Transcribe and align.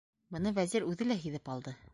Быны 0.35 0.53
Вәзир 0.55 0.87
үҙе 0.93 1.09
лә 1.13 1.21
һиҙеп 1.27 1.57
алды. 1.57 1.79